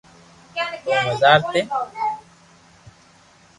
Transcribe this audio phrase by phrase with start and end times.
[0.91, 1.59] او مزار تي